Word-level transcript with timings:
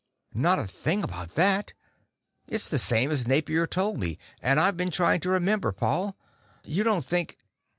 "Not 0.33 0.57
a 0.57 0.65
thing 0.65 1.03
about 1.03 1.35
that. 1.35 1.73
It's 2.47 2.67
the 2.69 2.79
same 2.79 3.11
as 3.11 3.27
Napier 3.27 3.67
told 3.67 3.99
me, 3.99 4.17
and 4.41 4.59
I've 4.59 4.75
been 4.75 4.89
trying 4.89 5.19
to 5.19 5.29
remember. 5.29 5.71
Paul, 5.71 6.17
you 6.63 6.83
don't 6.83 7.05
think 7.05 7.37